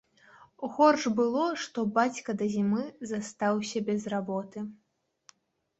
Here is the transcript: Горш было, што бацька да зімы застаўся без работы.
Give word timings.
Горш 0.77 1.03
было, 1.19 1.43
што 1.65 1.83
бацька 1.99 2.35
да 2.41 2.45
зімы 2.55 2.83
застаўся 3.13 3.77
без 3.93 4.01
работы. 4.17 4.59